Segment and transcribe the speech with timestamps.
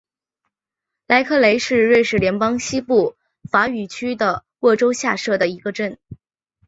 [1.05, 3.15] 莱克雷是瑞士联邦西部
[3.51, 5.99] 法语区的沃州下设的一个镇。